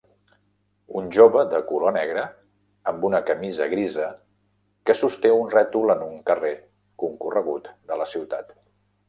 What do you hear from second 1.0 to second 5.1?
jove de color negre, amb una camisa grisa, que